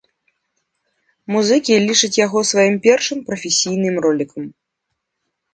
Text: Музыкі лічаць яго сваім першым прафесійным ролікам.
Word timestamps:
Музыкі 1.35 1.77
лічаць 1.87 2.19
яго 2.25 2.39
сваім 2.53 2.75
першым 2.87 3.21
прафесійным 3.29 3.95
ролікам. 4.07 4.43